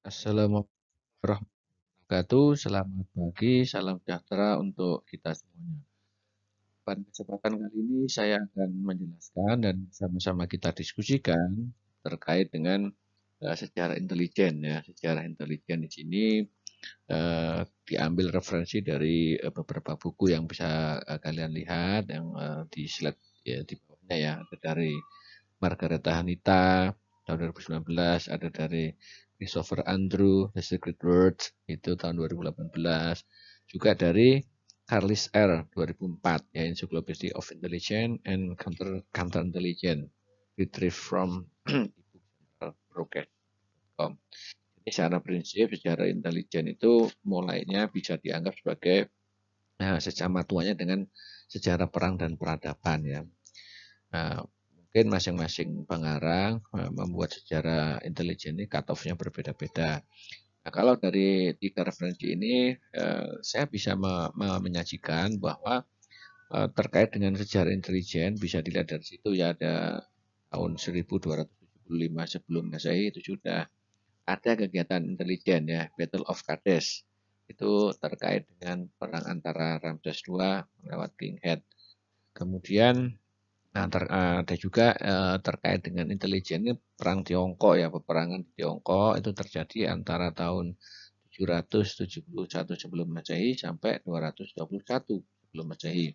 [0.00, 0.64] Assalamualaikum
[1.20, 2.48] warahmatullahi wabarakatuh.
[2.56, 5.84] Selamat pagi, salam sejahtera untuk kita semuanya.
[6.80, 12.88] Pada kesempatan kali ini saya akan menjelaskan dan sama-sama kita diskusikan terkait dengan
[13.44, 14.80] uh, sejarah intelijen ya.
[14.88, 16.24] Sejarah intelijen di sini
[17.12, 22.88] uh, diambil referensi dari uh, beberapa buku yang bisa uh, kalian lihat yang uh, di
[22.88, 24.96] slide ya di bawahnya ya ada dari
[25.60, 26.88] Margareta Hanita
[27.28, 27.84] tahun 2019,
[28.32, 28.88] ada dari
[29.40, 32.76] Christopher Andrew, The Secret Words, itu tahun 2018.
[33.72, 34.36] Juga dari
[34.84, 35.64] Carlis R.
[35.72, 40.12] 2004, ya Encyclopedia of Intelligence and Counter, Counter Intelligence,
[40.60, 41.48] retrieved from
[42.92, 44.20] broadcast.com.
[44.76, 49.08] Jadi secara prinsip, secara intelijen itu mulainya bisa dianggap sebagai
[49.80, 51.08] nah, sesama tuanya dengan
[51.48, 53.24] sejarah perang dan peradaban ya.
[54.12, 54.44] Nah,
[54.90, 60.02] mungkin masing-masing pengarang eh, membuat sejarah intelijen ini cut-off-nya berbeda-beda.
[60.66, 65.86] Nah, kalau dari tiga referensi ini, eh, saya bisa me me menyajikan bahwa
[66.50, 70.02] eh, terkait dengan sejarah intelijen bisa dilihat dari situ ya ada
[70.50, 71.86] tahun 1275
[72.26, 73.70] sebelum Masehi itu sudah
[74.26, 77.06] ada kegiatan intelijen ya Battle of Kadesh
[77.46, 81.62] itu terkait dengan perang antara Ramses II lewat King Head.
[82.34, 83.14] Kemudian
[83.70, 89.22] Nah, ter, uh, ada juga uh, terkait dengan intelijen ini perang Tiongkok ya, peperangan Tiongkok
[89.22, 90.74] itu terjadi antara tahun
[91.30, 92.26] 771
[92.74, 96.10] sebelum Masehi sampai 221 sebelum Masehi.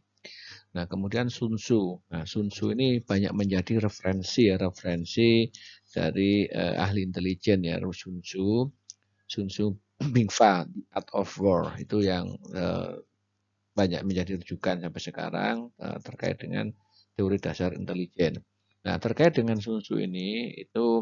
[0.75, 2.03] Nah, kemudian Sun Tzu.
[2.11, 5.47] Nah, Sun Tzu ini banyak menjadi referensi ya, referensi
[5.95, 8.67] dari uh, ahli intelijen ya, Sun Tzu.
[9.31, 9.71] Sun Tzu
[10.13, 12.99] Bingfa, The Art of War itu yang uh,
[13.75, 16.75] banyak menjadi rujukan sampai sekarang uh, terkait dengan
[17.15, 18.43] teori dasar intelijen.
[18.85, 21.01] Nah, terkait dengan Sun Tzu ini itu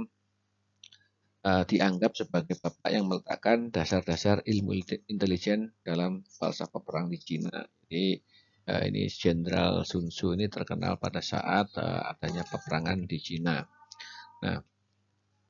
[1.44, 4.80] uh, dianggap sebagai bapak yang meletakkan dasar-dasar ilmu
[5.12, 7.68] intelijen dalam falsafah perang di Cina.
[7.84, 8.24] Jadi
[8.72, 13.60] uh, ini Jenderal Sun Tzu ini terkenal pada saat uh, adanya peperangan di Cina.
[14.44, 14.58] Nah,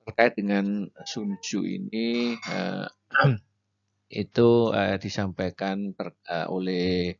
[0.09, 2.89] terkait dengan Sun Tzu ini uh,
[4.23, 7.17] itu uh, disampaikan ter, uh, oleh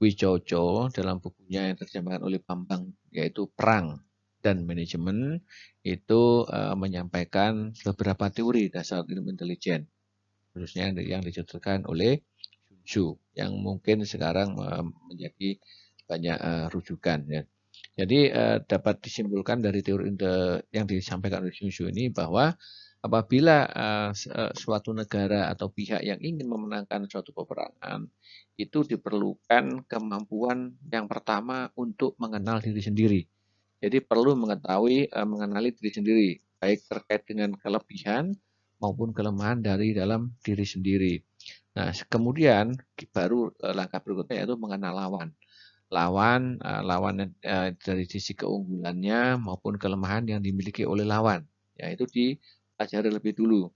[0.00, 4.00] Wijojo dalam bukunya yang terjemahkan oleh Bambang yaitu Perang
[4.40, 5.44] dan Manajemen
[5.84, 9.84] itu uh, menyampaikan beberapa teori dasar ilmu intelijen
[10.56, 12.24] khususnya yang dicetuskan oleh
[12.64, 13.06] Sun Tzu
[13.36, 14.80] yang mungkin sekarang uh,
[15.12, 15.60] menjadi
[16.08, 17.44] banyak uh, rujukan ya.
[17.94, 18.32] Jadi
[18.66, 20.10] dapat disimpulkan dari teori
[20.72, 22.56] yang disampaikan oleh Sun Tzu ini bahwa
[23.00, 24.10] apabila uh,
[24.52, 28.04] suatu negara atau pihak yang ingin memenangkan suatu peperangan
[28.60, 33.20] itu diperlukan kemampuan yang pertama untuk mengenal diri sendiri.
[33.80, 36.30] Jadi perlu mengetahui uh, mengenali diri sendiri
[36.60, 38.36] baik terkait dengan kelebihan
[38.84, 41.16] maupun kelemahan dari dalam diri sendiri.
[41.80, 42.76] Nah, kemudian
[43.16, 45.32] baru uh, langkah berikutnya yaitu mengenal lawan.
[45.90, 47.34] Lawan lawan
[47.82, 51.42] dari sisi keunggulannya maupun kelemahan yang dimiliki oleh lawan.
[51.74, 52.26] Yaitu di
[52.80, 53.68] pelajari lebih dulu.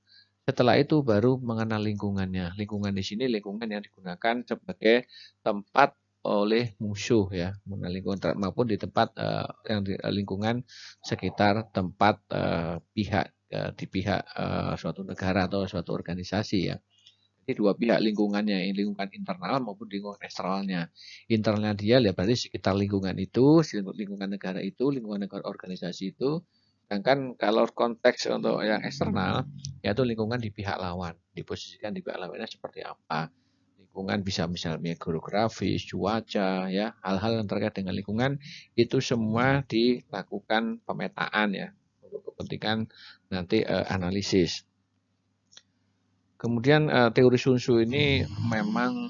[0.49, 2.57] Setelah itu baru mengenal lingkungannya.
[2.57, 5.05] Lingkungan di sini lingkungan yang digunakan sebagai
[5.45, 5.93] tempat
[6.25, 10.65] oleh musuh ya, mengenal lingkungan maupun di tempat uh, yang di lingkungan
[11.05, 16.81] sekitar tempat uh, pihak di pihak uh, suatu negara atau suatu organisasi ya.
[17.45, 20.89] Jadi dua pihak lingkungannya, lingkungan internal maupun lingkungan eksternalnya.
[21.29, 23.61] Internalnya dia ya berarti sekitar lingkungan itu,
[23.95, 26.41] lingkungan negara itu, lingkungan negara organisasi itu,
[26.85, 29.49] Sedangkan kalau konteks untuk yang eksternal,
[29.81, 33.33] yaitu lingkungan di pihak lawan, diposisikan di pihak lawannya seperti apa.
[33.81, 36.93] Lingkungan bisa misalnya geografis, cuaca, ya.
[37.01, 38.37] Hal-hal yang terkait dengan lingkungan
[38.77, 41.69] itu semua dilakukan pemetaan ya.
[42.05, 42.93] Untuk kepentingan
[43.33, 44.69] nanti uh, analisis.
[46.37, 48.21] Kemudian uh, teori Sun Tzu ini
[48.53, 49.09] memang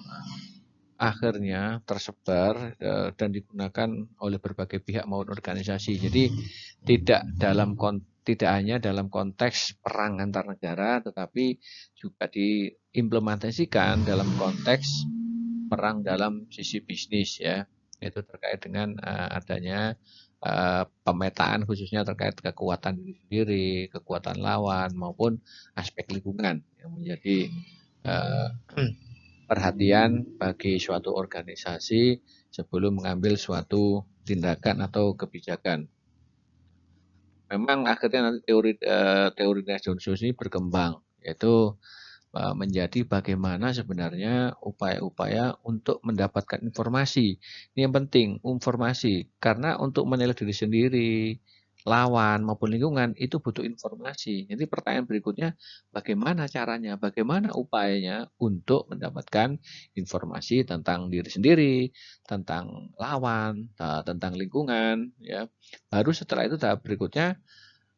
[0.99, 3.89] akhirnya tersebar uh, dan digunakan
[4.23, 5.99] oleh berbagai pihak maupun organisasi.
[5.99, 6.31] Jadi
[6.85, 7.75] tidak dalam
[8.25, 11.61] tidak hanya dalam konteks perang antar negara, tetapi
[11.93, 14.87] juga diimplementasikan dalam konteks
[15.69, 17.69] perang dalam sisi bisnis ya,
[18.01, 19.99] itu terkait dengan uh, adanya
[20.41, 25.37] uh, pemetaan khususnya terkait kekuatan diri sendiri, kekuatan lawan maupun
[25.77, 27.53] aspek lingkungan yang menjadi
[29.45, 32.19] perhatian bagi suatu organisasi
[32.51, 35.87] sebelum mengambil suatu tindakan atau kebijakan.
[37.53, 41.77] Memang akhirnya nanti teori uh, teori Johnson ini berkembang, yaitu
[42.35, 47.39] uh, menjadi bagaimana sebenarnya upaya-upaya untuk mendapatkan informasi.
[47.77, 49.31] Ini yang penting, informasi.
[49.39, 51.13] Karena untuk menilai diri sendiri,
[51.85, 54.49] lawan maupun lingkungan itu butuh informasi.
[54.49, 55.53] Jadi pertanyaan berikutnya,
[55.93, 59.61] bagaimana caranya, bagaimana upayanya untuk mendapatkan
[59.93, 61.77] informasi tentang diri sendiri,
[62.25, 65.45] tentang lawan, eh, tentang lingkungan, ya.
[65.93, 67.37] Baru setelah itu tahap berikutnya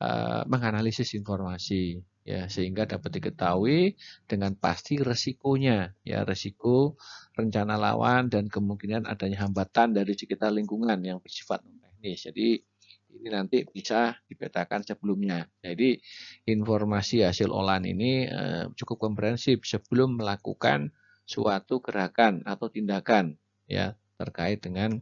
[0.00, 3.96] uh, menganalisis informasi, ya sehingga dapat diketahui
[4.28, 6.98] dengan pasti resikonya, ya resiko
[7.32, 12.28] rencana lawan dan kemungkinan adanya hambatan dari sekitar lingkungan yang bersifat teknis.
[12.28, 12.48] Jadi
[13.16, 15.48] ini nanti bisa dipetakan sebelumnya.
[15.64, 15.96] Jadi
[16.46, 20.92] informasi hasil olahan ini eh, cukup komprehensif sebelum melakukan
[21.26, 23.34] suatu gerakan atau tindakan
[23.66, 24.94] ya terkait dengan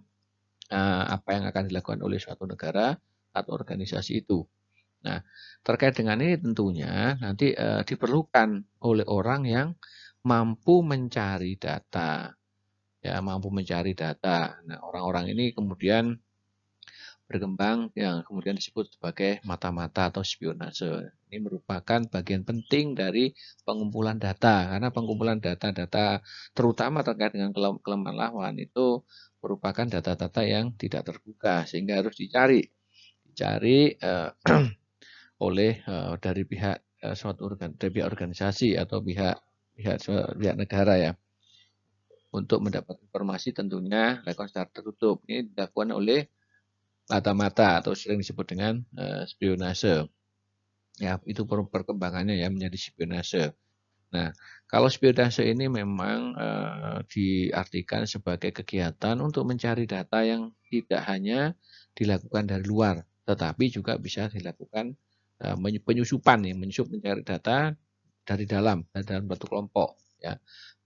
[0.70, 2.96] eh, apa yang akan dilakukan oleh suatu negara
[3.34, 4.46] atau organisasi itu.
[5.04, 5.20] Nah,
[5.60, 9.68] terkait dengan ini tentunya nanti eh, diperlukan oleh orang yang
[10.24, 12.32] mampu mencari data.
[13.04, 14.56] Ya, mampu mencari data.
[14.64, 16.16] Nah, orang-orang ini kemudian
[17.24, 21.08] berkembang yang kemudian disebut sebagai mata-mata atau spionase.
[21.32, 23.32] Ini merupakan bagian penting dari
[23.64, 26.20] pengumpulan data karena pengumpulan data-data
[26.52, 27.50] terutama terkait dengan
[27.80, 29.02] kelemahan lawan itu
[29.40, 32.64] merupakan data-data yang tidak terbuka sehingga harus dicari.
[33.24, 34.30] Dicari uh,
[35.46, 36.76] oleh uh, dari pihak
[37.08, 39.36] uh, suatu organ dari pihak organisasi atau pihak
[39.74, 39.96] pihak
[40.36, 41.12] pihak negara ya.
[42.34, 45.22] Untuk mendapat informasi tentunya dilakukan secara tertutup.
[45.30, 46.33] Ini dilakukan oleh
[47.08, 50.08] mata-mata atau sering disebut dengan uh, spionase.
[51.02, 53.44] Ya, itu perkembangannya ya menjadi spionase.
[54.14, 54.30] Nah,
[54.70, 61.58] kalau spionase ini memang uh, diartikan sebagai kegiatan untuk mencari data yang tidak hanya
[61.98, 64.94] dilakukan dari luar, tetapi juga bisa dilakukan
[65.42, 67.74] uh, penyusupan nih, menyusup mencari data
[68.22, 69.88] dari dalam, dari dalam suatu kelompok,
[70.22, 70.38] ya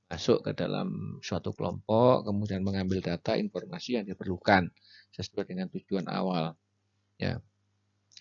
[0.09, 4.73] masuk ke dalam suatu kelompok, kemudian mengambil data informasi yang diperlukan
[5.15, 6.57] sesuai dengan tujuan awal.
[7.19, 7.43] Ya,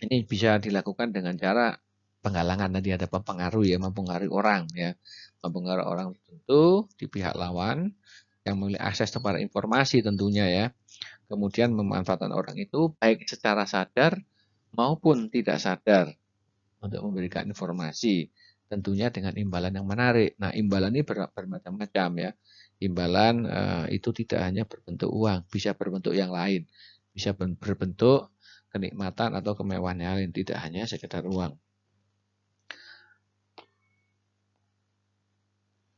[0.01, 1.77] ini bisa dilakukan dengan cara
[2.21, 4.93] penggalangan nanti ada pengaruh ya, mempengaruhi orang ya,
[5.41, 7.93] mempengaruhi orang tertentu di pihak lawan
[8.47, 10.65] yang memiliki akses kepada informasi tentunya ya.
[11.27, 14.23] Kemudian memanfaatkan orang itu baik secara sadar
[14.71, 16.15] maupun tidak sadar
[16.79, 18.31] untuk memberikan informasi
[18.67, 20.35] tentunya dengan imbalan yang menarik.
[20.39, 22.31] Nah, imbalan ini ber, bermacam-macam ya.
[22.77, 26.69] Imbalan uh, itu tidak hanya berbentuk uang, bisa berbentuk yang lain,
[27.09, 28.29] bisa berbentuk
[28.69, 31.57] kenikmatan atau kemewahan yang lain, tidak hanya sekedar uang.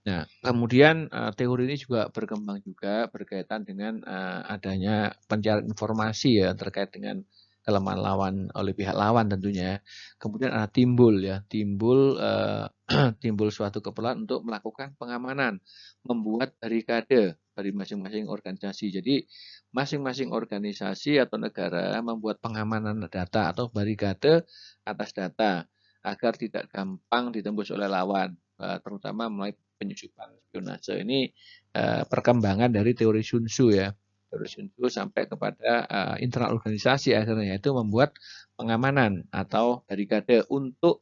[0.08, 6.56] Nah, kemudian uh, teori ini juga berkembang juga berkaitan dengan uh, adanya pencarian informasi ya
[6.56, 7.22] terkait dengan
[7.70, 9.78] kelemahan lawan oleh pihak lawan tentunya.
[10.18, 12.66] Kemudian ada timbul ya, timbul uh,
[13.24, 15.62] timbul suatu keperluan untuk melakukan pengamanan,
[16.02, 18.90] membuat barikade dari masing-masing organisasi.
[18.90, 19.22] Jadi
[19.70, 24.50] masing-masing organisasi atau negara membuat pengamanan data atau barikade
[24.82, 25.70] atas data
[26.02, 31.06] agar tidak gampang ditembus oleh lawan, uh, terutama mulai penyusupan spionase.
[31.06, 31.30] Ini
[31.78, 33.94] uh, perkembangan dari teori Sun Tzu ya
[34.30, 38.14] terus itu sampai kepada uh, internal organisasi akhirnya yaitu membuat
[38.54, 41.02] pengamanan atau barikade untuk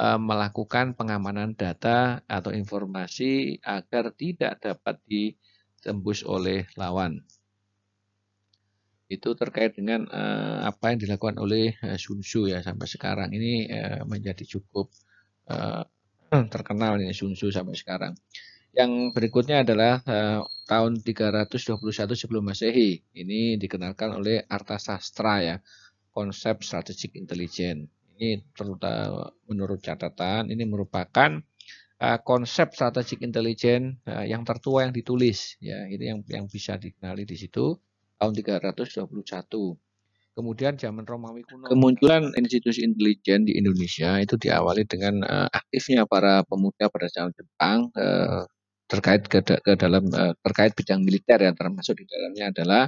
[0.00, 7.24] uh, melakukan pengamanan data atau informasi agar tidak dapat ditembus oleh lawan.
[9.06, 13.70] Itu terkait dengan uh, apa yang dilakukan oleh uh, Sun Tzu ya sampai sekarang ini
[13.70, 14.90] uh, menjadi cukup
[15.46, 15.86] uh,
[16.52, 18.18] terkenal ini Sun Tzu sampai sekarang.
[18.76, 21.80] Yang berikutnya adalah uh, tahun 321
[22.12, 23.00] sebelum Masehi.
[23.16, 25.56] Ini dikenalkan oleh Arta Sastra ya,
[26.12, 27.88] konsep strategic intelligence.
[28.12, 31.40] Ini terutama menurut catatan ini merupakan
[32.04, 35.88] uh, konsep strategic intelligence uh, yang tertua yang ditulis ya.
[35.88, 37.80] Ini yang yang bisa dikenali di situ
[38.20, 39.08] tahun 321.
[40.36, 41.64] Kemudian zaman Romawi kuno.
[41.72, 47.88] Kemunculan institusi intelijen di Indonesia itu diawali dengan uh, aktifnya para pemuda pada zaman Jepang
[47.96, 48.44] uh,
[48.86, 52.82] terkait ke, ke dalam uh, terkait bidang militer yang termasuk di dalamnya adalah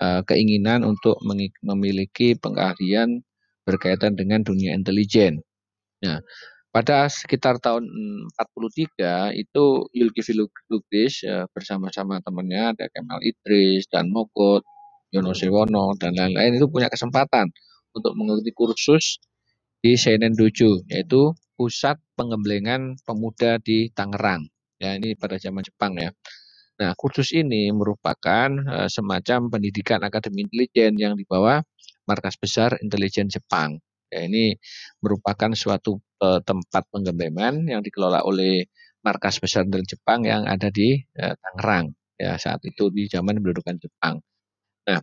[0.00, 1.20] uh, keinginan untuk
[1.60, 3.20] memiliki pengahlian
[3.64, 5.40] berkaitan dengan dunia intelijen.
[6.04, 6.20] Nah,
[6.74, 7.86] pada sekitar tahun
[8.34, 10.34] 43 itu Yulkifli
[10.68, 14.64] Lugris uh, bersama-sama temannya ada Kemal Idris dan Mogot,
[15.14, 17.52] Yono Sewono dan lain-lain itu punya kesempatan
[17.94, 19.22] untuk mengikuti kursus
[19.78, 24.53] di Seinen Dojo yaitu pusat pengembelengan pemuda di Tangerang.
[24.84, 26.12] Ya, ini pada zaman Jepang ya.
[26.76, 31.64] Nah, kursus ini merupakan uh, semacam pendidikan akademi intelijen yang dibawa
[32.04, 33.80] markas besar intelijen Jepang.
[34.12, 34.60] Ya, ini
[35.00, 38.68] merupakan suatu uh, tempat pengembangan yang dikelola oleh
[39.00, 43.80] markas besar intelijen Jepang yang ada di uh, Tangerang ya saat itu di zaman pendudukan
[43.80, 44.20] Jepang.
[44.84, 45.00] Nah,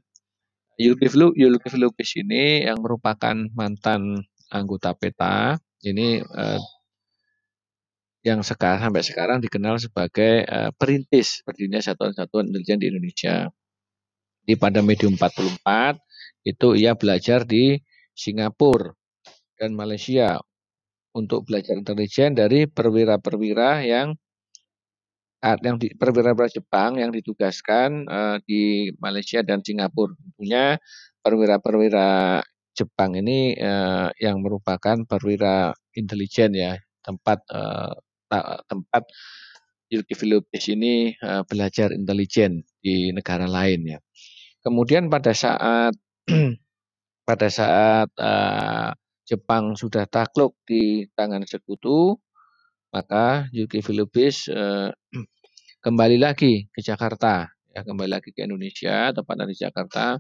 [0.77, 4.21] Zulkifli Lubis ini yang merupakan mantan
[4.51, 6.59] anggota PETA ini eh,
[8.21, 13.49] yang sekarang sampai sekarang dikenal sebagai eh, perintis berdirinya satuan-satuan intelijen di Indonesia.
[14.41, 15.97] Di pada medium 44
[16.45, 17.77] itu ia belajar di
[18.17, 18.93] Singapura
[19.57, 20.41] dan Malaysia
[21.13, 24.17] untuk belajar intelijen dari perwira-perwira yang
[25.41, 30.13] yang di perwira-perwira Jepang yang ditugaskan uh, di Malaysia dan Singapura.
[30.13, 30.77] Tentunya
[31.25, 32.41] perwira-perwira
[32.77, 37.93] Jepang ini uh, yang merupakan perwira intelijen ya, tempat uh,
[38.65, 39.03] tempat
[39.91, 43.99] Zulkifli Lubis ini uh, belajar intelijen di negara lain ya.
[44.63, 45.91] Kemudian pada saat
[47.27, 48.95] pada saat uh,
[49.27, 52.15] Jepang sudah takluk di tangan sekutu,
[52.95, 54.95] maka Zulkifli Lubis uh,
[55.83, 60.15] kembali lagi ke Jakarta, ya kembali lagi ke Indonesia, tepatnya di Jakarta.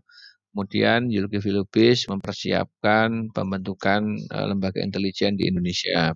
[0.51, 4.19] Kemudian Zulkifli Lubis mempersiapkan pembentukan
[4.51, 6.11] lembaga intelijen di Indonesia.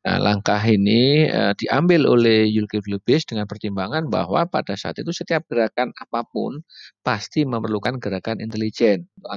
[0.00, 5.44] Nah, langkah ini uh, diambil oleh Zulkifli Lubis dengan pertimbangan bahwa pada saat itu setiap
[5.44, 6.64] gerakan apa pun
[7.04, 9.28] pasti memerlukan gerakan intelijen untuk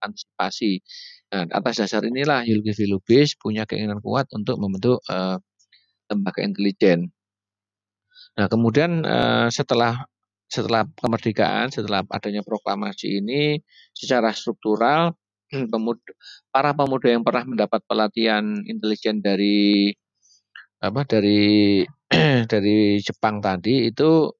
[0.00, 0.80] antisipasi.
[1.28, 5.36] Nah, atas dasar inilah Zulkifli Lubis punya keinginan kuat untuk membentuk uh,
[6.08, 7.12] lembaga intelijen.
[8.40, 10.08] Nah, kemudian uh, setelah
[10.48, 13.60] setelah kemerdekaan, setelah adanya proklamasi ini,
[13.92, 15.12] secara struktural
[15.72, 16.02] pemuda,
[16.50, 19.92] para pemuda yang pernah mendapat pelatihan intelijen dari
[20.80, 21.82] apa dari
[22.52, 24.30] dari Jepang tadi itu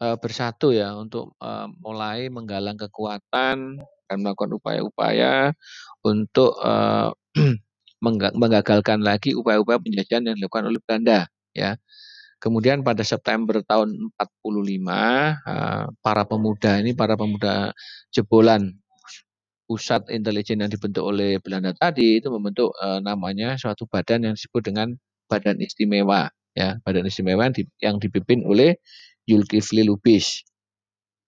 [0.00, 5.52] uh, bersatu ya untuk uh, mulai menggalang kekuatan dan melakukan upaya-upaya
[6.02, 7.10] untuk uh,
[8.34, 11.76] menggagalkan lagi upaya-upaya penjajahan yang dilakukan oleh Belanda ya.
[12.40, 17.76] Kemudian pada September tahun 45 eh, para pemuda ini para pemuda
[18.08, 18.80] jebolan
[19.70, 24.66] pusat intelijen yang dibentuk oleh Belanda tadi itu membentuk uh, namanya suatu badan yang disebut
[24.66, 24.98] dengan
[25.30, 26.26] Badan Istimewa
[26.58, 27.46] ya Badan Istimewa
[27.78, 28.82] yang dipimpin oleh
[29.30, 30.42] Zulkifli Lubis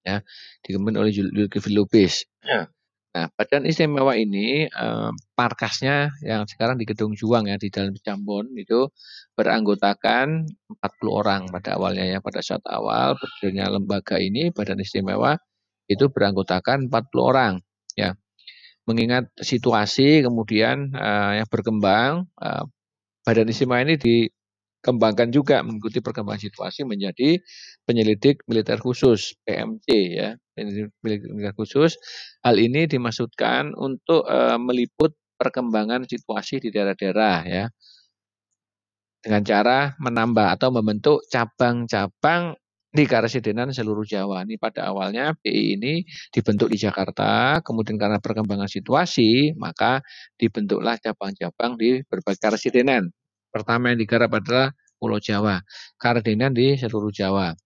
[0.02, 0.26] ya
[0.66, 2.26] dipimpin oleh Zulkifli Lubis.
[2.42, 2.66] Ya.
[3.12, 8.56] Nah, badan istimewa ini eh, markasnya yang sekarang di Gedung Juang ya di dalam Jambon
[8.56, 8.88] itu
[9.36, 10.48] beranggotakan
[10.80, 10.80] 40
[11.12, 15.36] orang pada awalnya ya pada saat awal berdirinya lembaga ini badan istimewa
[15.92, 17.54] itu beranggotakan 40 orang
[18.00, 18.16] ya.
[18.88, 22.64] Mengingat situasi kemudian eh, yang berkembang eh,
[23.22, 24.26] badan istimewa ini di
[24.82, 27.38] kembangkan juga mengikuti perkembangan situasi menjadi
[27.86, 29.86] penyelidik militer khusus PMC
[30.18, 30.92] ya penyelidik
[31.32, 31.96] militer khusus.
[32.44, 37.64] Hal ini dimaksudkan untuk uh, meliput perkembangan situasi di daerah-daerah ya.
[39.22, 42.58] Dengan cara menambah atau membentuk cabang-cabang
[42.92, 44.44] di Karesidenan seluruh Jawa.
[44.44, 50.04] Ini pada awalnya BI ini dibentuk di Jakarta, kemudian karena perkembangan situasi, maka
[50.36, 53.08] dibentuklah cabang-cabang di berbagai Karesidenan.
[53.48, 55.58] Pertama yang digarap adalah Pulau Jawa,
[55.96, 57.56] Kardinan di seluruh Jawa.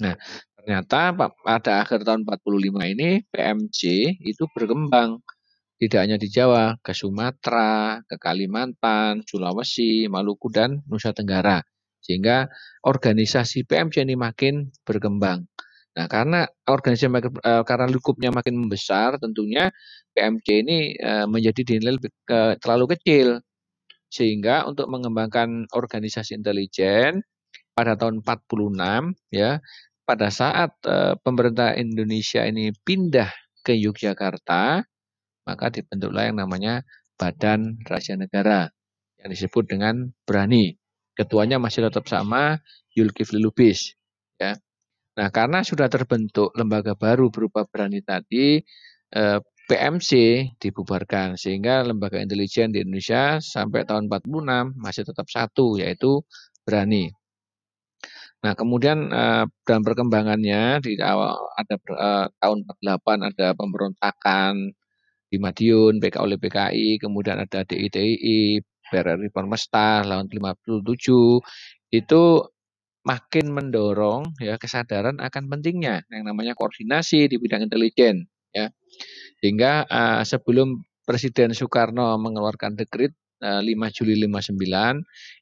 [0.00, 0.14] Nah,
[0.56, 3.80] ternyata pada akhir tahun 45 ini PMC
[4.22, 5.20] itu berkembang
[5.74, 11.60] tidak hanya di Jawa, ke Sumatera, ke Kalimantan, Sulawesi, Maluku dan Nusa Tenggara.
[12.04, 12.52] Sehingga
[12.84, 15.48] organisasi PMC ini makin berkembang.
[15.94, 19.72] Nah, karena organisasi makin, uh, karena lingkupnya makin membesar, tentunya
[20.12, 21.96] PMC ini uh, menjadi dinilai
[22.60, 23.40] terlalu kecil
[24.14, 27.26] sehingga untuk mengembangkan organisasi intelijen
[27.74, 28.78] pada tahun 46
[29.34, 29.58] ya,
[30.06, 33.30] pada saat uh, pemerintah Indonesia ini pindah
[33.66, 34.86] ke Yogyakarta,
[35.48, 36.86] maka dibentuklah yang namanya
[37.18, 38.70] Badan Rahasia Negara
[39.18, 40.78] yang disebut dengan Berani.
[41.14, 42.58] Ketuanya masih tetap sama
[42.90, 43.94] Zulkifli Lubis
[44.38, 44.58] ya.
[45.14, 48.58] Nah, karena sudah terbentuk lembaga baru berupa Berani tadi,
[49.14, 50.10] eh, PMC
[50.60, 56.20] dibubarkan sehingga lembaga intelijen di Indonesia sampai tahun 46 masih tetap satu yaitu
[56.66, 57.08] Berani.
[58.44, 64.52] Nah, kemudian uh, dalam perkembangannya di awal ada uh, tahun 48 ada pemberontakan
[65.32, 68.60] di Madiun PK oleh PKI, kemudian ada DITI,
[68.90, 70.84] PRRI Pormesta tahun 57
[71.94, 72.22] itu
[73.04, 78.72] makin mendorong ya kesadaran akan pentingnya yang namanya koordinasi di bidang intelijen ya.
[79.44, 83.12] Sehingga uh, sebelum Presiden Soekarno mengeluarkan dekrit
[83.44, 84.56] uh, 5 Juli 59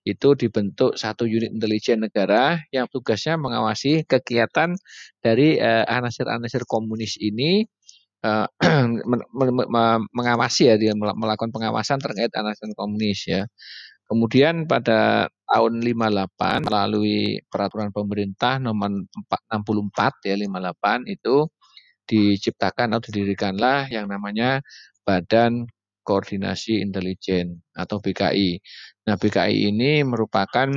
[0.03, 4.75] itu dibentuk satu unit intelijen negara yang tugasnya mengawasi kegiatan
[5.23, 7.71] dari uh, anasir-anasir komunis ini
[8.27, 13.47] uh, mengawasi ya dia melakukan pengawasan terkait anasir komunis ya.
[14.07, 19.09] Kemudian pada tahun 58 melalui peraturan pemerintah nomor
[19.49, 21.49] 64 ya 58 itu
[22.05, 24.61] diciptakan atau didirikanlah yang namanya
[25.07, 25.65] Badan
[26.03, 28.59] Koordinasi Intelijen atau BKI.
[29.09, 30.69] Nah, BKI ini merupakan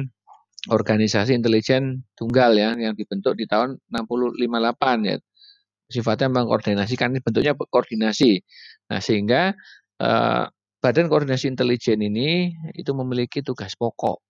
[0.66, 5.18] organisasi intelijen tunggal ya yang dibentuk di tahun 658 ya.
[5.86, 8.42] Sifatnya mengkoordinasikan ini bentuknya koordinasi.
[8.90, 9.54] Nah, sehingga
[10.02, 10.44] eh,
[10.82, 14.22] Badan Koordinasi Intelijen ini itu memiliki tugas pokok.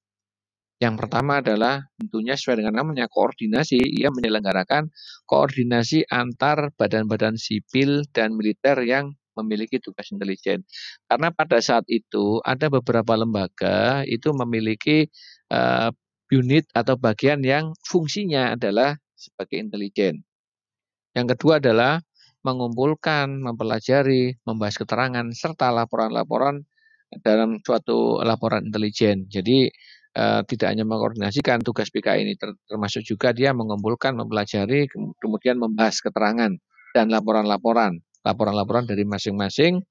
[0.80, 4.92] Yang pertama adalah tentunya sesuai dengan namanya koordinasi, ia menyelenggarakan
[5.24, 10.64] koordinasi antar badan-badan sipil dan militer yang memiliki tugas intelijen.
[11.08, 15.08] Karena pada saat itu ada beberapa lembaga itu memiliki
[15.52, 15.92] uh,
[16.32, 20.24] unit atau bagian yang fungsinya adalah sebagai intelijen.
[21.16, 22.04] Yang kedua adalah
[22.46, 26.62] mengumpulkan, mempelajari, membahas keterangan serta laporan-laporan
[27.24, 29.26] dalam suatu laporan intelijen.
[29.32, 29.72] Jadi
[30.14, 32.34] eh, tidak hanya mengkoordinasikan tugas PKI ini
[32.68, 34.92] termasuk juga dia mengumpulkan, mempelajari,
[35.24, 36.52] kemudian membahas keterangan
[36.94, 39.86] dan laporan-laporan laporan-laporan dari masing-masing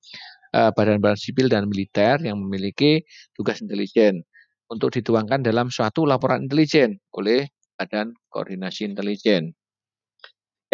[0.52, 3.06] uh, badan-badan sipil dan militer yang memiliki
[3.38, 4.26] tugas intelijen
[4.66, 7.46] untuk dituangkan dalam suatu laporan intelijen oleh
[7.78, 9.54] Badan Koordinasi Intelijen.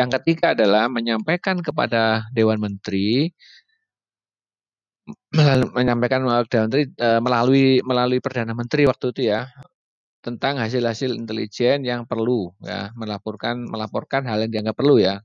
[0.00, 3.28] Yang ketiga adalah menyampaikan kepada Dewan Menteri
[5.76, 9.44] menyampaikan Dewan Menteri uh, melalui melalui perdana menteri waktu itu ya
[10.24, 15.20] tentang hasil-hasil intelijen yang perlu ya melaporkan melaporkan hal yang dianggap perlu ya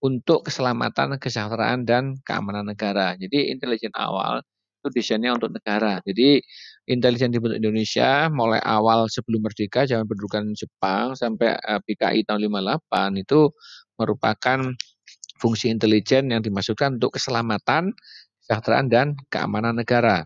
[0.00, 3.14] untuk keselamatan, kesejahteraan, dan keamanan negara.
[3.20, 4.40] Jadi intelijen awal
[4.80, 6.00] itu desainnya untuk negara.
[6.00, 6.40] Jadi
[6.88, 13.22] intelijen di Indonesia mulai awal sebelum merdeka zaman pendudukan Jepang sampai eh, PKI tahun 58
[13.22, 13.52] itu
[14.00, 14.72] merupakan
[15.36, 17.92] fungsi intelijen yang dimaksudkan untuk keselamatan,
[18.40, 20.24] kesejahteraan dan keamanan negara.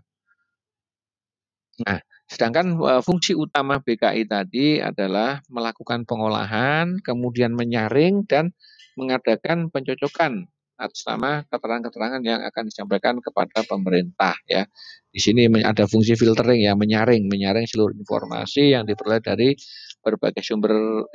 [1.83, 1.99] Nah,
[2.31, 8.54] sedangkan eh, fungsi utama BKI tadi adalah melakukan pengolahan, kemudian menyaring dan
[8.95, 14.66] mengadakan pencocokan atas nama keterangan-keterangan yang akan disampaikan kepada pemerintah ya.
[15.11, 19.54] Di sini ada fungsi filtering ya, menyaring, menyaring seluruh informasi yang diperoleh dari
[20.02, 21.07] berbagai sumber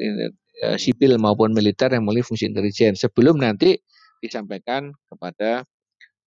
[0.76, 3.80] sipil maupun militer yang memiliki fungsi intelijen sebelum nanti
[4.20, 5.64] disampaikan kepada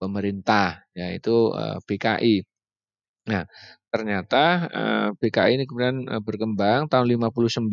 [0.01, 2.35] pemerintah yaitu eh, BKI.
[3.23, 3.47] Nah,
[3.87, 7.71] ternyata eh, BKI ini kemudian eh, berkembang tahun 59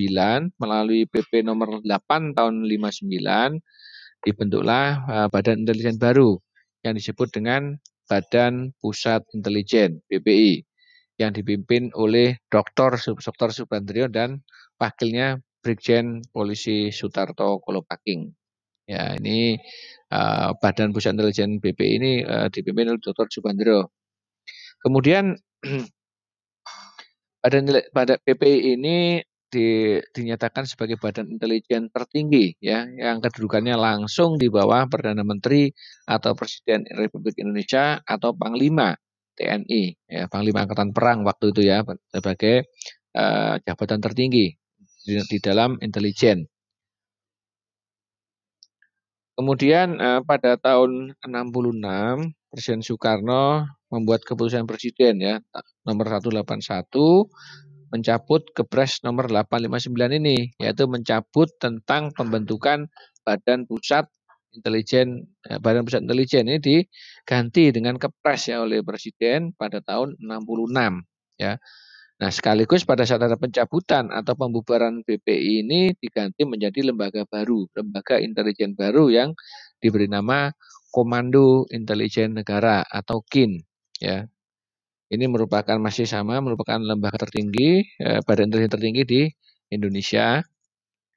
[0.61, 3.09] melalui PP nomor 8 tahun 59
[4.21, 5.01] dibentuklah
[5.33, 6.37] Badan Intelijen baru
[6.85, 10.61] yang disebut dengan Badan Pusat Intelijen BPI
[11.17, 13.01] yang dipimpin oleh Dr.
[13.01, 13.49] Dr.
[13.53, 14.45] Subandrio dan
[14.77, 18.33] wakilnya Brigjen Polisi Sutarto Kolopaking.
[18.91, 19.55] Ya, ini
[20.11, 23.31] uh, Badan Pusat Intelijen BPI ini uh, dipimpin oleh Dr.
[23.31, 23.95] Subandrio.
[24.83, 25.39] Kemudian
[27.45, 34.47] badan pada PPI ini di, dinyatakan sebagai badan intelijen tertinggi ya yang kedudukannya langsung di
[34.47, 35.75] bawah perdana menteri
[36.07, 38.95] atau presiden Republik Indonesia atau panglima
[39.35, 41.83] TNI ya panglima angkatan perang waktu itu ya
[42.15, 42.71] sebagai
[43.19, 44.55] uh, jabatan tertinggi
[45.05, 46.45] di, di dalam intelijen.
[49.41, 51.81] Kemudian uh, pada tahun 66
[52.51, 55.41] Presiden Soekarno membuat keputusan presiden ya
[55.87, 56.85] nomor 181
[57.91, 62.87] mencabut Kepres nomor 859 ini yaitu mencabut tentang pembentukan
[63.25, 64.13] Badan Pusat
[64.51, 71.41] Intelijen ya, Badan Pusat Intelijen ini diganti dengan Kepres ya oleh presiden pada tahun 66
[71.41, 71.59] ya.
[72.21, 78.21] Nah, sekaligus pada saat ada pencabutan atau pembubaran BPI ini diganti menjadi lembaga baru, lembaga
[78.21, 79.33] intelijen baru yang
[79.81, 80.53] diberi nama
[80.93, 83.65] Komando Intelijen Negara atau KIN
[84.05, 84.29] ya.
[85.11, 89.23] Ini merupakan masih sama merupakan lembaga tertinggi eh, badan intelijen tertinggi di
[89.73, 90.45] Indonesia.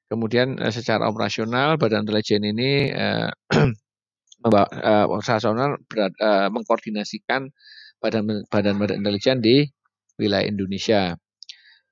[0.08, 3.28] Kemudian eh, secara operasional badan intelijen ini eh,
[3.60, 7.52] eh, operasional berat, eh, mengkoordinasikan
[8.00, 9.68] badan badan badan intelijen di
[10.24, 11.20] wilayah Indonesia.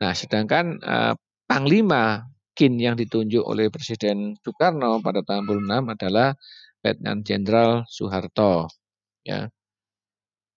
[0.02, 1.14] Nah, sedangkan eh,
[1.52, 6.32] Panglima KIN yang ditunjuk oleh Presiden Soekarno pada tahun 2006 adalah
[6.80, 8.72] Letnan Jenderal Soeharto.
[9.28, 9.52] Ya.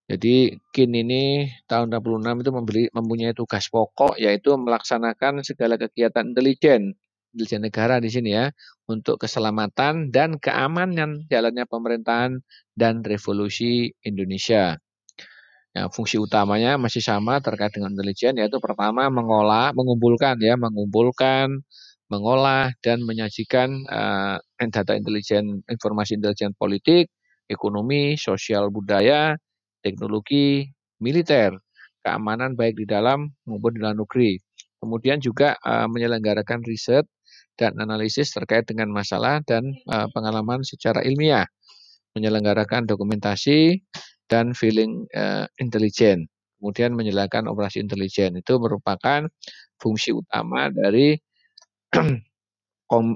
[0.05, 6.93] Jadi KIN ini tahun 66 itu membeli, mempunyai tugas pokok yaitu melaksanakan segala kegiatan intelijen,
[7.33, 8.53] intelijen negara di sini ya,
[8.85, 12.39] untuk keselamatan dan keamanan jalannya pemerintahan
[12.77, 14.77] dan revolusi Indonesia.
[15.75, 21.51] Ya, fungsi utamanya masih sama terkait dengan intelijen yaitu pertama mengolah, mengumpulkan ya, mengumpulkan,
[22.07, 24.39] mengolah dan menyajikan uh,
[24.71, 27.11] data intelijen, informasi intelijen politik,
[27.51, 29.35] ekonomi, sosial budaya,
[29.83, 30.71] teknologi,
[31.03, 31.51] militer,
[32.07, 34.39] keamanan baik di dalam maupun di luar negeri.
[34.79, 37.03] Kemudian juga uh, menyelenggarakan riset
[37.59, 41.51] dan analisis terkait dengan masalah dan uh, pengalaman secara ilmiah,
[42.15, 43.83] menyelenggarakan dokumentasi
[44.25, 46.25] dan feeling uh, intelijen,
[46.57, 48.37] kemudian menjalankan operasi intelijen.
[48.39, 49.29] Itu merupakan
[49.77, 51.17] fungsi utama dari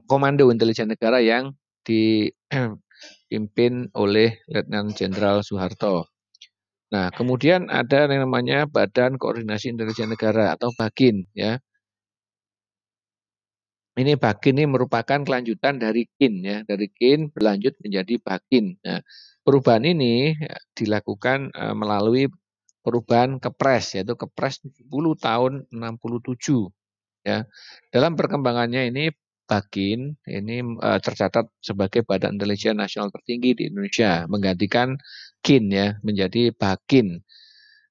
[0.09, 1.53] Komando Intelijen Negara yang
[1.85, 2.33] dipimpin
[3.93, 6.09] oleh Letnan Jenderal Soeharto.
[6.89, 11.61] Nah, kemudian ada yang namanya Badan Koordinasi Intelijen Negara atau BAKIN ya.
[13.99, 18.79] Ini BAKIN ini merupakan kelanjutan dari KIN ya, dari KIN berlanjut menjadi BAKIN.
[18.79, 19.03] Nah,
[19.43, 22.31] perubahan ini ya, dilakukan uh, melalui
[22.79, 26.71] perubahan Kepres yaitu Kepres 70 tahun 67
[27.27, 27.43] ya.
[27.91, 29.11] Dalam perkembangannya ini
[29.49, 34.93] Bakin ini uh, tercatat sebagai Badan Intelijen Nasional tertinggi di Indonesia, menggantikan
[35.41, 37.17] KIN ya menjadi Bakin.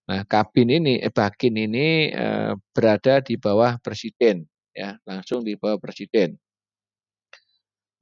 [0.06, 5.80] Nah, Kabin ini, eh, Bakin ini uh, berada di bawah Presiden, ya langsung di bawah
[5.80, 6.36] Presiden.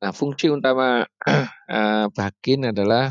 [0.02, 1.02] Nah, fungsi utama
[2.18, 3.10] Bakin adalah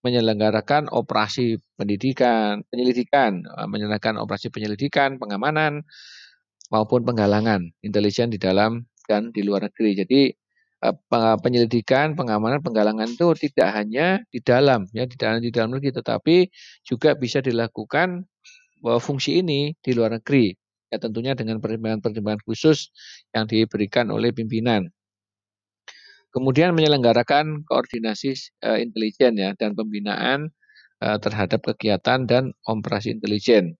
[0.00, 5.84] menyelenggarakan operasi pendidikan, penyelidikan, menyelenggarakan operasi penyelidikan, pengamanan
[6.72, 9.90] maupun penggalangan intelijen di dalam dan di luar negeri.
[10.00, 10.20] Jadi
[10.86, 10.96] eh,
[11.42, 16.36] penyelidikan, pengamanan, penggalangan itu tidak hanya di dalam ya di dalam di dalam negeri tetapi
[16.86, 18.24] juga bisa dilakukan
[18.80, 20.56] bahwa fungsi ini di luar negeri.
[20.90, 22.90] Ya tentunya dengan pertimbangan-pertimbangan khusus
[23.30, 24.90] yang diberikan oleh pimpinan.
[26.30, 30.54] Kemudian menyelenggarakan koordinasi uh, intelijen ya dan pembinaan
[31.02, 33.74] uh, terhadap kegiatan dan operasi intelijen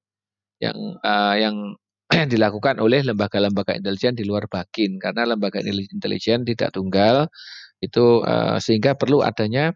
[0.58, 1.78] yang uh, yang
[2.32, 7.30] dilakukan oleh lembaga-lembaga intelijen di luar Bakin karena lembaga intelijen tidak tunggal
[7.78, 9.72] itu uh, sehingga perlu adanya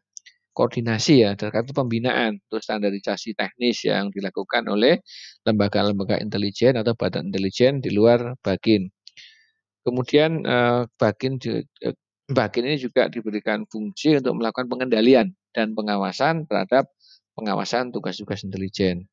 [0.54, 5.02] koordinasi ya terkait pembinaan untuk standarisasi teknis yang dilakukan oleh
[5.42, 8.86] lembaga-lembaga intelijen atau badan intelijen di luar Bakin.
[9.84, 16.88] Kemudian uh, Bakin uh, Bakin ini juga diberikan fungsi untuk melakukan pengendalian dan pengawasan terhadap
[17.36, 19.12] pengawasan tugas-tugas intelijen.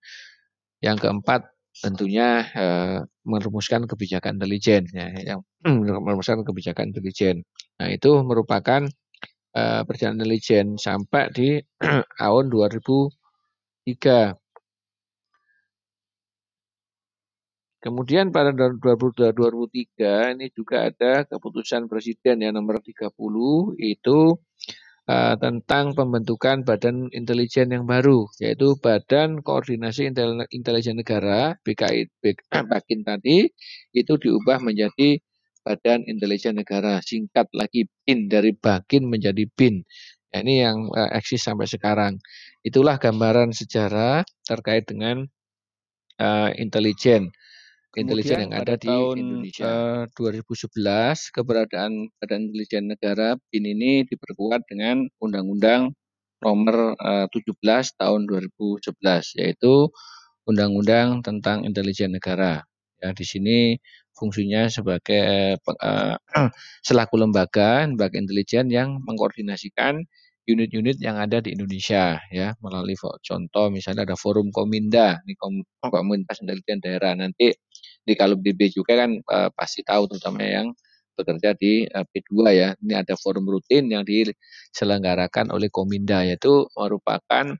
[0.79, 5.39] Yang keempat tentunya uh, merumuskan kebijakan intelijen ya yang
[6.07, 7.43] merumuskan kebijakan intelijen.
[7.83, 8.87] Nah, itu merupakan
[9.55, 11.49] uh, perjalanan intelijen sampai di
[12.19, 14.35] tahun 2003.
[17.81, 23.09] Kemudian pada 2003 ini juga ada keputusan presiden yang nomor 30
[23.81, 24.37] itu
[25.09, 30.13] uh, tentang pembentukan Badan Intelijen yang baru, yaitu Badan Koordinasi
[30.53, 32.05] Intelijen Negara (BKI)
[32.71, 33.49] Bakin tadi
[33.97, 35.17] itu diubah menjadi
[35.61, 39.85] Badan Intelijen Negara, singkat lagi BIN dari Bakin menjadi BIN.
[40.31, 42.17] Nah, ini yang uh, eksis sampai sekarang.
[42.65, 45.27] Itulah gambaran sejarah terkait dengan
[46.21, 47.33] uh, intelijen
[47.99, 49.67] intelijen yang ada di Indonesia.
[49.67, 55.91] Uh, 2011 keberadaan Badan Intelijen Negara BIN ini diperkuat dengan Undang-Undang
[56.41, 57.51] Nomor uh, 17
[57.99, 59.91] Tahun 2011 yaitu
[60.47, 62.63] Undang-Undang tentang Intelijen Negara.
[63.01, 63.57] Ya, di sini
[64.13, 66.15] fungsinya sebagai uh,
[66.87, 70.05] selaku lembaga lembaga intelijen yang mengkoordinasikan
[70.45, 72.53] unit-unit yang ada di Indonesia ya.
[72.61, 72.93] Melalui
[73.25, 75.33] contoh misalnya ada forum Kominda ini
[75.81, 77.17] komunitas intelijen daerah.
[77.17, 77.53] Nanti
[78.01, 80.73] di Kalub DB juga kan uh, pasti tahu terutama yang
[81.17, 82.69] bekerja di uh, P2 ya.
[82.81, 87.57] Ini ada forum rutin yang diselenggarakan oleh Kominda yaitu merupakan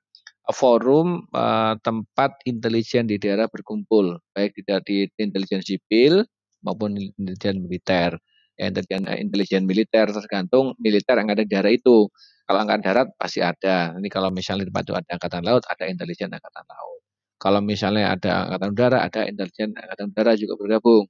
[0.49, 6.25] forum uh, tempat intelijen di daerah berkumpul, baik di, di intelijen sipil
[6.65, 8.17] maupun intelijen militer.
[8.58, 12.10] Ya, intelijen, intelijen militer tergantung militer yang ada di daerah itu.
[12.45, 13.95] Kalau angkatan darat pasti ada.
[13.95, 17.01] Ini kalau misalnya di itu ada angkatan laut, ada intelijen angkatan laut.
[17.41, 21.06] Kalau misalnya ada angkatan udara, ada intelijen angkatan udara juga bergabung.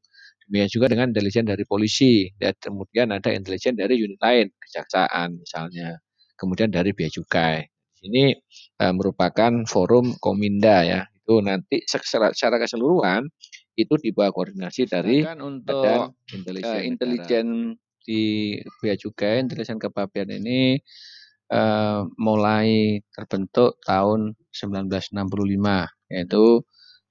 [0.47, 5.99] Demikian juga dengan intelijen dari polisi, dan kemudian ada intelijen dari unit lain, kejaksaan misalnya,
[6.39, 7.67] kemudian dari bea cukai.
[8.01, 8.33] Ini
[8.81, 11.01] uh, merupakan forum Kominda ya.
[11.21, 13.29] Itu nanti secara, secara keseluruhan
[13.77, 17.47] itu di bawah koordinasi dari untuk Badan intelijen, uh, intelijen
[18.01, 20.81] di bea cukai, intelijen kepabian ini
[21.53, 26.43] uh, mulai terbentuk tahun 1965 yaitu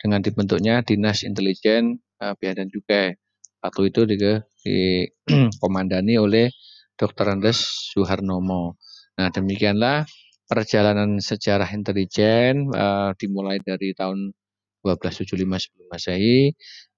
[0.01, 3.17] dengan dibentuknya Dinas Intelijen uh, Bea dan Cukai.
[3.61, 4.17] Waktu itu di,
[4.65, 6.49] dikomandani oleh
[6.97, 7.37] Dr.
[7.37, 8.81] Andes Suharnomo.
[9.21, 10.09] Nah, demikianlah
[10.51, 14.35] perjalanan sejarah intelijen uh, dimulai dari tahun
[14.83, 16.51] 1275 sebelum Masehi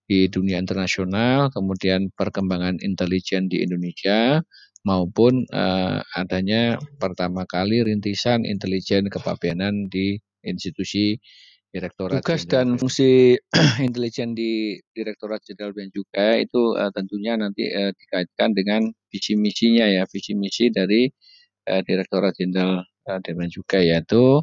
[0.09, 4.41] di dunia internasional, kemudian perkembangan intelijen di Indonesia,
[4.83, 11.21] maupun uh, adanya pertama kali rintisan intelijen kepabeanan di institusi
[11.73, 13.33] Direktorat Tugas Jenderal dan fungsi
[13.88, 19.88] intelijen di Direktorat Jenderal Bea Cukai itu uh, tentunya nanti uh, dikaitkan dengan visi misinya
[19.88, 21.09] ya, visi misi dari
[21.73, 24.43] uh, Direktorat Jenderal dan Cukai yaitu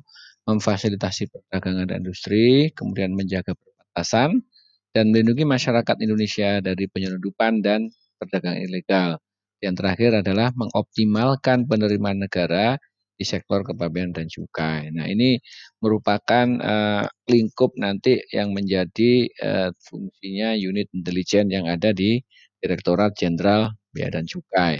[0.50, 4.42] memfasilitasi perdagangan dan industri, kemudian menjaga perbatasan
[4.90, 9.22] dan melindungi masyarakat Indonesia dari penyelundupan dan perdagangan ilegal.
[9.60, 12.80] Yang terakhir adalah mengoptimalkan penerimaan negara
[13.20, 14.96] di sektor kepabeanan dan cukai.
[14.96, 15.36] Nah, ini
[15.84, 22.24] merupakan uh, lingkup nanti yang menjadi uh, fungsinya unit intelijen yang ada di
[22.64, 24.80] Direktorat Jenderal Bea dan Cukai.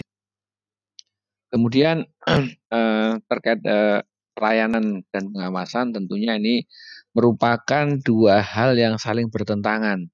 [1.50, 4.00] Kemudian uh, terkait uh,
[4.38, 6.64] pelayanan dan pengawasan tentunya ini
[7.12, 10.06] merupakan dua hal yang saling bertentangan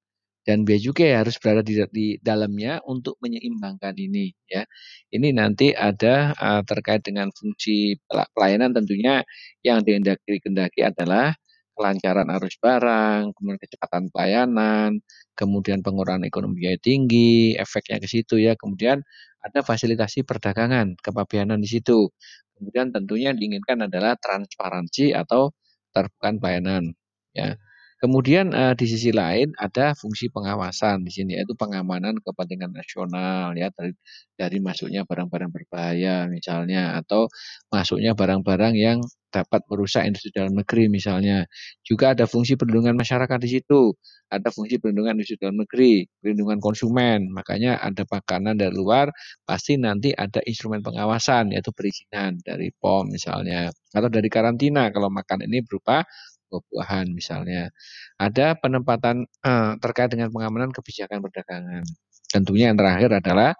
[0.46, 4.62] dan bea cukai harus berada di, di dalamnya untuk menyeimbangkan ini ya.
[5.10, 9.26] Ini nanti ada uh, terkait dengan fungsi pelayanan tentunya
[9.66, 11.34] yang dihendaki adalah
[11.76, 15.04] kelancaran arus barang, kemudian kecepatan pelayanan,
[15.36, 18.56] kemudian pengurangan ekonomi biaya tinggi, efeknya ke situ ya.
[18.56, 19.04] Kemudian
[19.44, 22.10] ada fasilitasi perdagangan, kepabeanan di situ.
[22.56, 25.52] Kemudian tentunya yang diinginkan adalah transparansi atau
[25.92, 26.96] terbukaan pelayanan
[27.36, 27.60] ya.
[27.96, 33.72] Kemudian uh, di sisi lain ada fungsi pengawasan di sini yaitu pengamanan kepentingan nasional ya
[33.72, 33.96] dari
[34.36, 37.24] dari masuknya barang-barang berbahaya misalnya atau
[37.72, 39.00] masuknya barang-barang yang
[39.42, 41.44] dapat merusak industri dalam negeri misalnya.
[41.84, 43.92] Juga ada fungsi perlindungan masyarakat di situ.
[44.32, 47.28] Ada fungsi perlindungan industri dalam negeri, perlindungan konsumen.
[47.30, 49.12] Makanya ada makanan dari luar,
[49.44, 55.46] pasti nanti ada instrumen pengawasan yaitu perizinan dari POM misalnya atau dari karantina kalau makan
[55.48, 56.04] ini berupa
[56.50, 57.70] buah-buahan misalnya.
[58.16, 61.84] Ada penempatan uh, terkait dengan pengamanan kebijakan perdagangan.
[62.30, 63.50] Tentunya yang terakhir adalah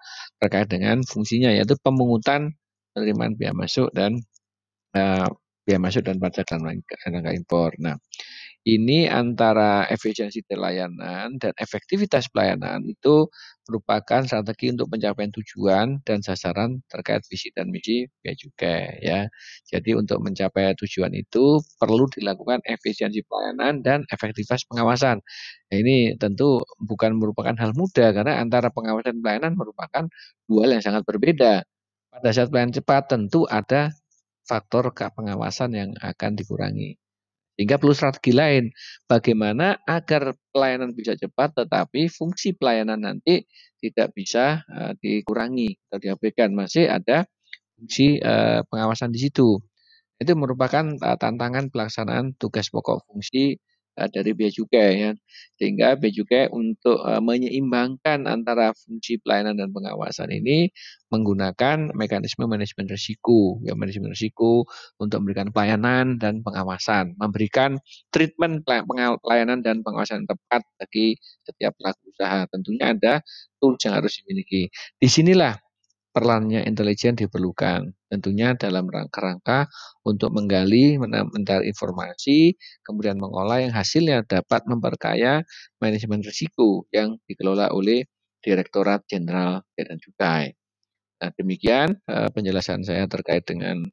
[0.41, 2.55] terkait dengan fungsinya yaitu pemungutan
[2.91, 4.19] penerimaan biaya masuk dan
[4.97, 5.29] uh,
[5.67, 7.75] biaya masuk dan pajak dan rangka impor.
[7.83, 7.99] Nah,
[8.67, 13.27] ini antara efisiensi pelayanan dan efektivitas pelayanan itu
[13.67, 19.27] merupakan strategi untuk pencapaian tujuan dan sasaran terkait visi dan misi bea cukai ya.
[19.71, 25.19] Jadi untuk mencapai tujuan itu perlu dilakukan efisiensi pelayanan dan efektivitas pengawasan.
[25.71, 30.03] Nah, ini tentu bukan merupakan hal mudah karena antara pengawasan dan pelayanan merupakan
[30.47, 31.63] dua hal yang sangat berbeda.
[32.11, 33.91] Pada saat pelayanan cepat tentu ada
[34.47, 36.95] faktor pengawasan yang akan dikurangi.
[37.57, 38.69] Sehingga perlu strategi lain.
[39.09, 43.43] Bagaimana agar pelayanan bisa cepat tetapi fungsi pelayanan nanti
[43.81, 46.53] tidak bisa uh, dikurangi atau diabaikan.
[46.53, 47.25] Masih ada
[47.73, 49.57] fungsi uh, pengawasan di situ.
[50.21, 53.57] Itu merupakan uh, tantangan pelaksanaan tugas pokok fungsi
[54.05, 55.11] dari bea cukai ya.
[55.57, 60.69] Sehingga bea cukai untuk uh, menyeimbangkan antara fungsi pelayanan dan pengawasan ini
[61.09, 64.69] menggunakan mekanisme manajemen risiko, ya manajemen risiko
[65.01, 67.81] untuk memberikan pelayanan dan pengawasan, memberikan
[68.13, 68.61] treatment
[69.23, 72.45] pelayanan dan pengawasan tepat bagi setiap pelaku usaha.
[72.51, 73.13] Tentunya ada
[73.57, 74.69] tools yang harus dimiliki.
[74.99, 75.66] Di sinilah
[76.17, 77.93] perannya intelijen diperlukan.
[78.09, 79.69] Tentunya dalam rangka-rangka
[80.01, 85.45] untuk menggali, mencari informasi, kemudian mengolah yang hasilnya dapat memperkaya
[85.77, 88.09] manajemen risiko yang dikelola oleh
[88.41, 90.49] Direktorat Jenderal Bea Cukai.
[91.21, 93.85] Nah, demikian uh, penjelasan saya terkait dengan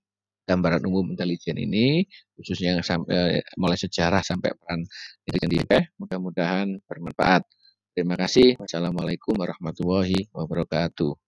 [0.49, 2.05] gambaran umum intelijen ini,
[2.37, 4.85] khususnya yang sampai mulai sejarah sampai peran
[5.29, 5.59] intelijen di
[6.01, 7.45] Mudah-mudahan bermanfaat.
[7.97, 8.61] Terima kasih.
[8.61, 11.24] Wassalamualaikum warahmatullahi wabarakatuh.